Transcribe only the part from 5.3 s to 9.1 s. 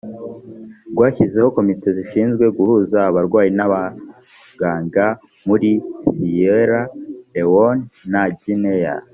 muri siyera lewone na gineya